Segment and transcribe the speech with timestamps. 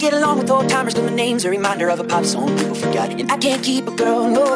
[0.00, 2.74] Get along with old timers, cause my name's a reminder of a pop song people
[2.74, 3.10] forgot.
[3.10, 4.46] And I can't keep a girl, no.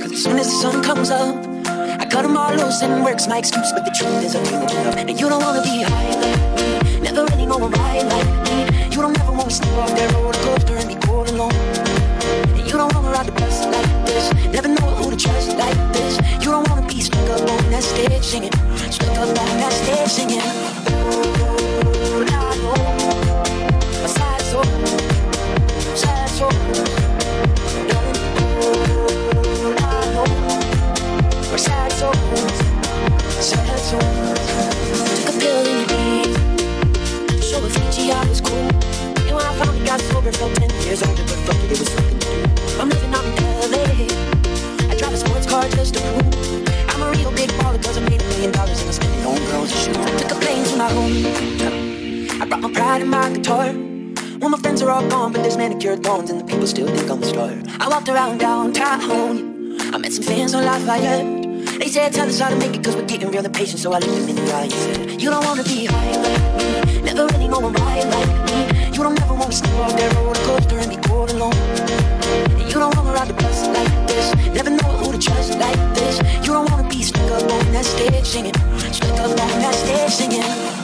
[0.00, 1.34] Cause as soon as the sun comes up,
[1.66, 4.62] I cut them all loose and work's my excuse, but the truth is I dream
[4.62, 4.96] of enough.
[4.96, 8.86] And you don't wanna be high like me, never really know a ride like me.
[8.94, 11.50] You don't ever wanna step off that roller coaster and be cold alone.
[11.50, 15.74] And you don't wanna ride the bus like this, never know who to trust like
[15.92, 16.14] this.
[16.38, 18.52] You don't wanna be stuck up on that stage singing,
[18.88, 20.77] stuck up on that stage singing.
[60.88, 61.78] fans on Lafayette.
[61.78, 63.80] They said, tell us how to make it cause we're getting real impatient.
[63.80, 66.42] So I looked them in the eye and said, You don't wanna be high like
[66.58, 67.02] me.
[67.02, 68.86] Never really know a ride like me.
[68.94, 71.54] You don't ever wanna step off that roller coaster and be cold alone.
[72.68, 74.34] You don't wanna ride the bus like this.
[74.54, 76.18] Never know who to trust like this.
[76.44, 78.54] You don't wanna be stuck up on that stage singing.
[78.92, 80.77] Stuck up on that stage singing.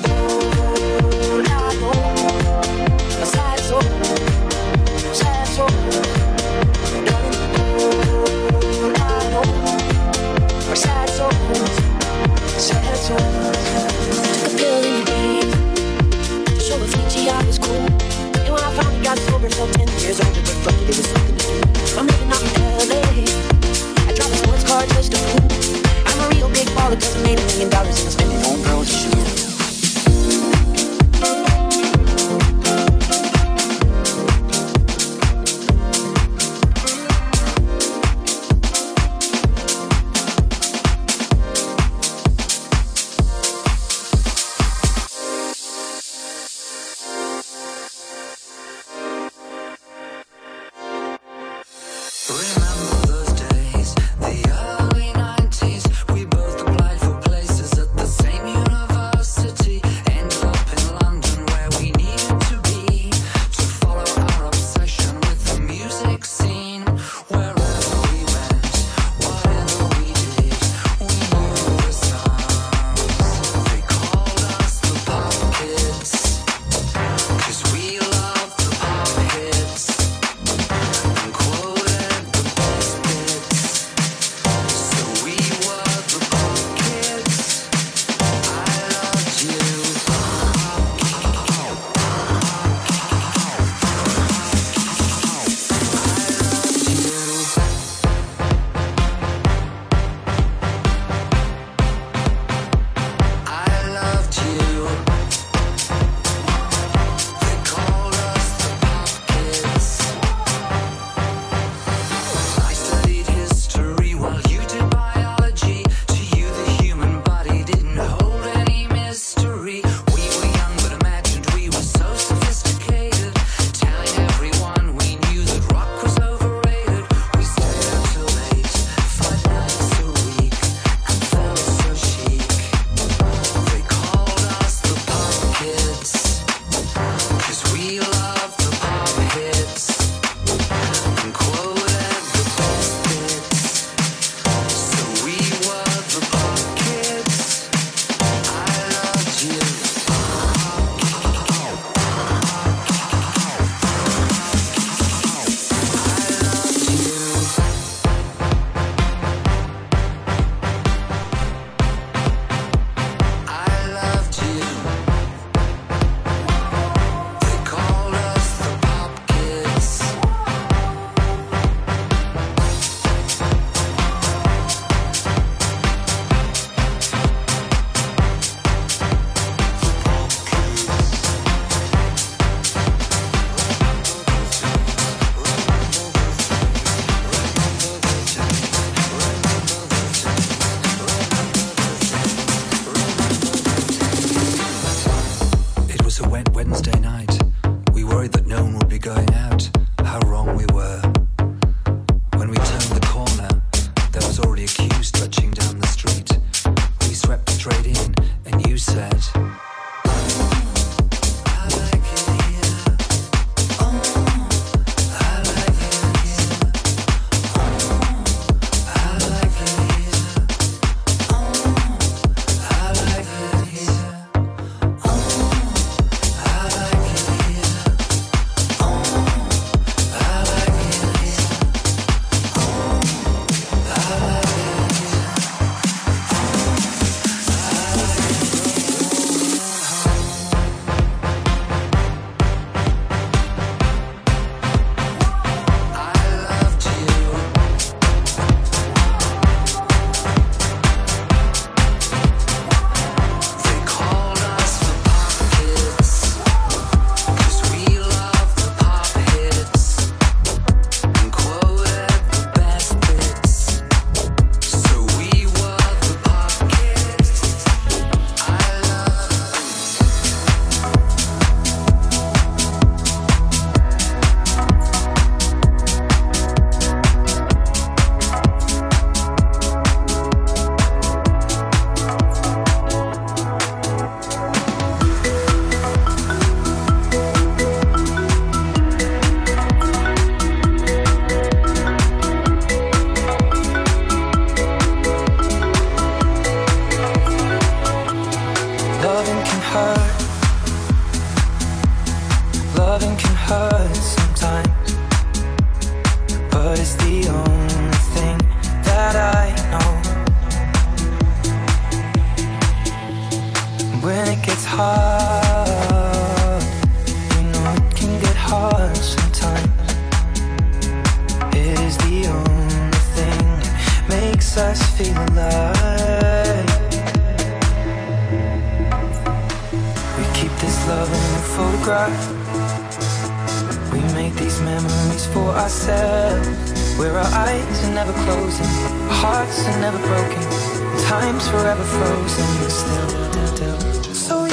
[341.21, 344.15] time's forever frozen still.
[344.15, 344.44] So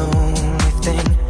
[0.00, 1.29] only thing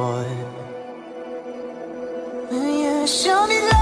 [0.00, 0.46] mine.
[2.50, 3.79] Will you show me love?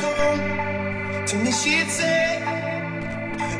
[0.00, 1.26] gone.
[1.26, 2.42] To me, she'd say,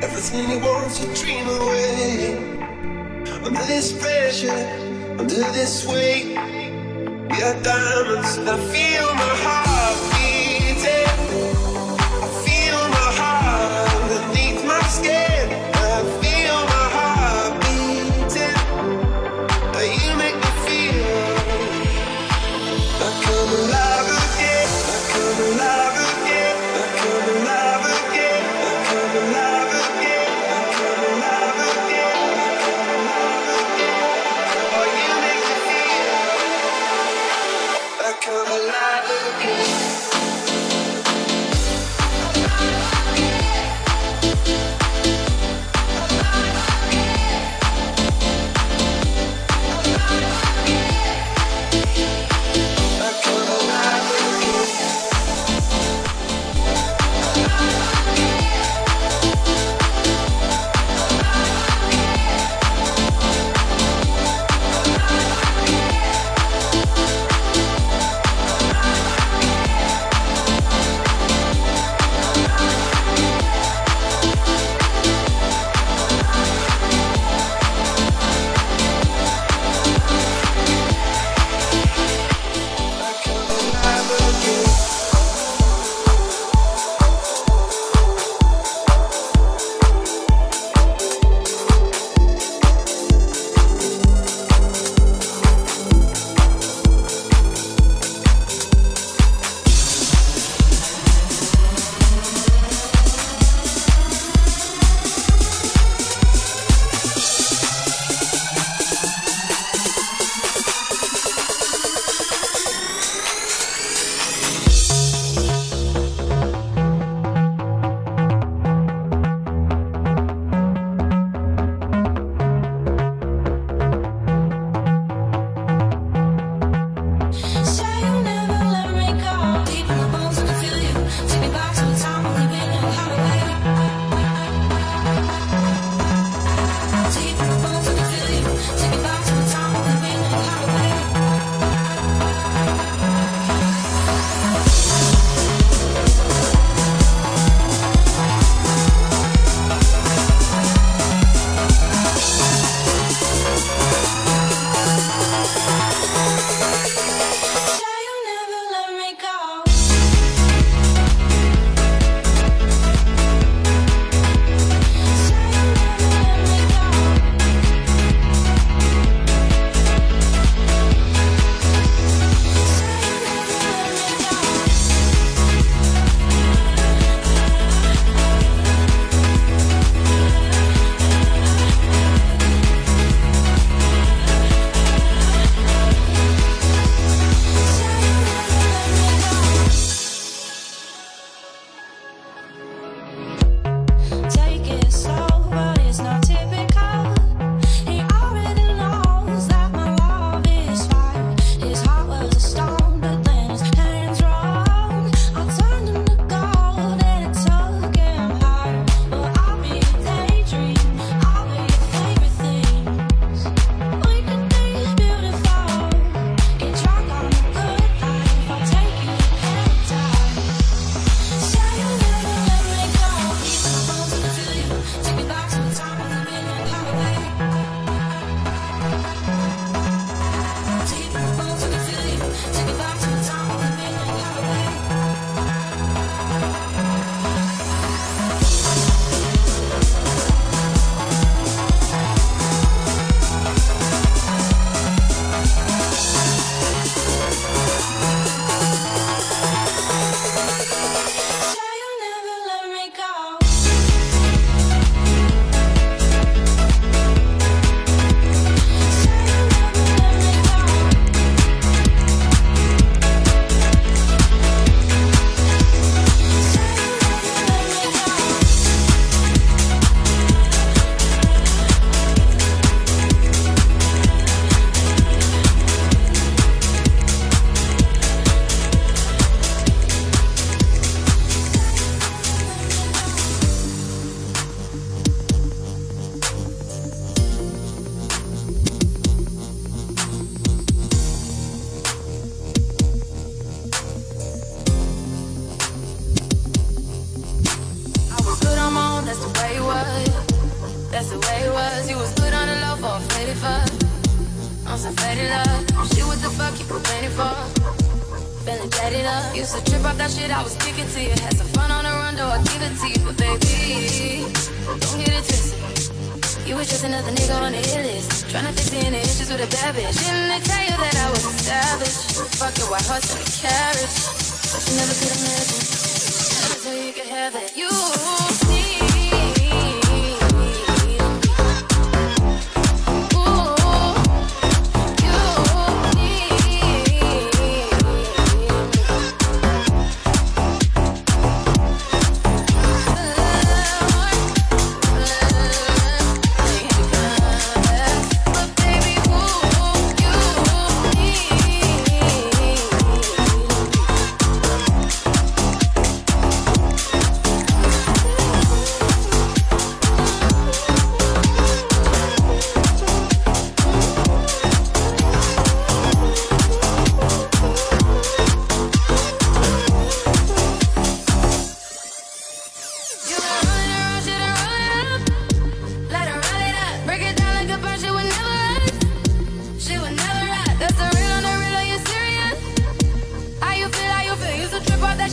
[0.02, 2.36] Everything you wants to dream away.
[3.44, 4.50] Under this pressure,
[5.18, 6.26] under this weight,
[7.30, 8.38] we are diamonds.
[8.38, 10.15] I feel my heart.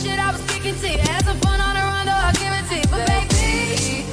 [0.04, 0.98] shit I was kicking to you.
[1.00, 2.88] Had some fun on the run, though, I'll give it to you.
[2.92, 4.04] But baby,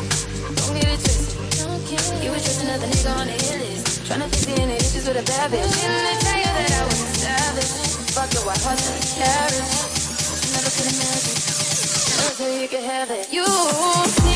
[0.55, 2.23] don't get it twisted.
[2.23, 4.07] You was just another nigga on the hit list.
[4.07, 5.67] Trying to fix it in issues with a bad bitch.
[5.67, 7.71] Didn't they tell you that I was a savage?
[8.15, 9.71] Fuck your white horse and the carriage.
[10.55, 11.37] Never could imagine.
[12.15, 13.25] Never tell you you could have it.
[13.35, 14.30] You.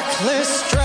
[0.00, 0.79] reckless